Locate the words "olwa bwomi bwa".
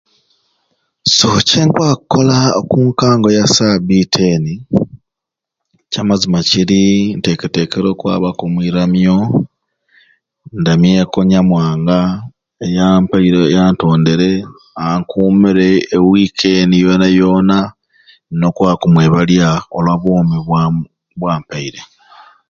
19.77-20.63